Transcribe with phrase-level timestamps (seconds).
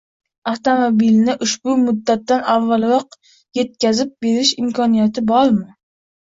[0.51, 3.21] Avtomobilni ushbu muddatdan avvalroq
[3.67, 5.67] etkazib berish imkoniyati bormi?